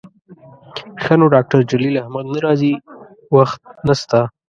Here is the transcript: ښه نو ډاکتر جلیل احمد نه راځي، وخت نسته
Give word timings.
ښه 1.03 1.13
نو 1.19 1.25
ډاکتر 1.35 1.59
جلیل 1.69 1.95
احمد 1.99 2.25
نه 2.33 2.39
راځي، 2.45 2.73
وخت 3.35 3.61
نسته 3.87 4.19